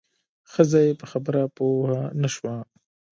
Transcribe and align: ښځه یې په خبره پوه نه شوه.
ښځه 0.51 0.79
یې 0.87 0.93
په 0.99 1.05
خبره 1.11 1.41
پوه 1.55 1.93
نه 2.21 2.29
شوه. 2.35 2.55